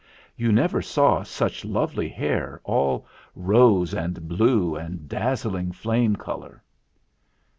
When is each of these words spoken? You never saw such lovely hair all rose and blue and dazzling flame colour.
You 0.35 0.51
never 0.51 0.81
saw 0.81 1.21
such 1.21 1.63
lovely 1.63 2.09
hair 2.09 2.59
all 2.63 3.05
rose 3.35 3.93
and 3.93 4.27
blue 4.27 4.75
and 4.75 5.07
dazzling 5.07 5.73
flame 5.73 6.15
colour. 6.15 6.63